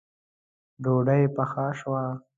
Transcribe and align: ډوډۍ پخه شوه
ډوډۍ 0.83 1.23
پخه 1.35 1.65
شوه 1.79 2.03